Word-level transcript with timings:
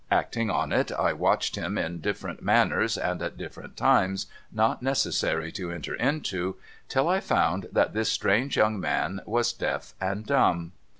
Acting 0.09 0.49
on 0.49 0.71
it 0.71 0.91
I 0.91 1.13
watched 1.13 1.55
him 1.57 1.77
in 1.77 1.99
different 1.99 2.41
manners 2.41 2.97
and 2.97 3.21
at 3.21 3.37
different 3.37 3.77
times 3.77 4.25
not 4.51 4.81
necessary 4.81 5.51
to 5.51 5.69
enter 5.71 5.93
into, 5.93 6.55
till 6.89 7.07
I 7.07 7.19
found 7.19 7.67
that 7.71 7.93
this 7.93 8.11
strange 8.11 8.57
young 8.57 8.79
man 8.79 9.21
was 9.27 9.53
deaf 9.53 9.93
and 10.01 10.25
dumb. 10.25 10.71